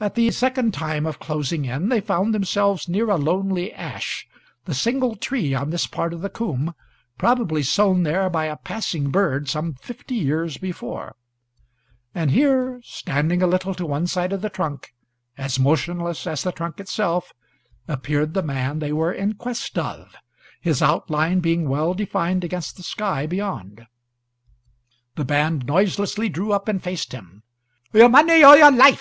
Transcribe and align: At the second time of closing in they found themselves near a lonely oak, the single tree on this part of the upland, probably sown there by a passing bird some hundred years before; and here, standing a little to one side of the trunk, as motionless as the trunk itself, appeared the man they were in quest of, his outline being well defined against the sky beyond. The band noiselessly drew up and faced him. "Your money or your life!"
At 0.00 0.16
the 0.16 0.28
second 0.32 0.74
time 0.74 1.06
of 1.06 1.20
closing 1.20 1.66
in 1.66 1.88
they 1.88 2.00
found 2.00 2.34
themselves 2.34 2.88
near 2.88 3.08
a 3.08 3.14
lonely 3.16 3.72
oak, 3.72 4.02
the 4.64 4.74
single 4.74 5.14
tree 5.14 5.54
on 5.54 5.70
this 5.70 5.86
part 5.86 6.12
of 6.12 6.20
the 6.20 6.26
upland, 6.34 6.74
probably 7.16 7.62
sown 7.62 8.02
there 8.02 8.28
by 8.28 8.46
a 8.46 8.56
passing 8.56 9.12
bird 9.12 9.48
some 9.48 9.76
hundred 9.84 10.10
years 10.10 10.56
before; 10.58 11.14
and 12.12 12.32
here, 12.32 12.80
standing 12.82 13.40
a 13.40 13.46
little 13.46 13.72
to 13.74 13.86
one 13.86 14.08
side 14.08 14.32
of 14.32 14.42
the 14.42 14.50
trunk, 14.50 14.92
as 15.38 15.60
motionless 15.60 16.26
as 16.26 16.42
the 16.42 16.50
trunk 16.50 16.80
itself, 16.80 17.32
appeared 17.86 18.34
the 18.34 18.42
man 18.42 18.80
they 18.80 18.92
were 18.92 19.12
in 19.12 19.34
quest 19.34 19.78
of, 19.78 20.16
his 20.60 20.82
outline 20.82 21.38
being 21.38 21.68
well 21.68 21.94
defined 21.94 22.42
against 22.42 22.76
the 22.76 22.82
sky 22.82 23.26
beyond. 23.28 23.86
The 25.14 25.24
band 25.24 25.66
noiselessly 25.66 26.30
drew 26.30 26.50
up 26.52 26.66
and 26.66 26.82
faced 26.82 27.12
him. 27.12 27.44
"Your 27.92 28.08
money 28.08 28.42
or 28.42 28.56
your 28.56 28.72
life!" 28.72 28.90